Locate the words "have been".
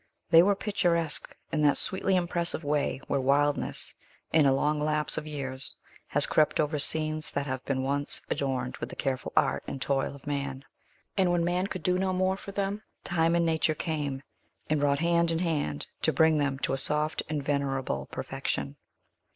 7.45-7.83